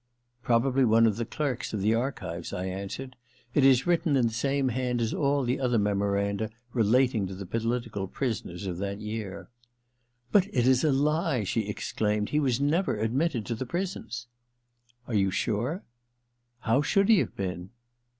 [0.25, 3.15] * Probably one of the clerks of the archives,* I answered.
[3.35, 7.35] * It is written in the same hand as all the other memoranda relating to
[7.35, 9.47] the political prisoners of that year.'
[9.91, 12.29] * But it is a lie!' she exclaimed.
[12.29, 14.25] * He was never admitted to the prisons.'
[14.65, 15.83] * Are you sure?'
[16.41, 17.69] * How should he have been